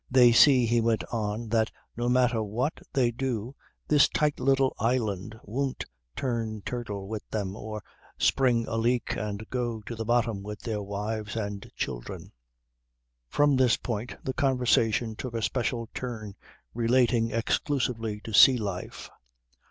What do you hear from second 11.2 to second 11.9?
and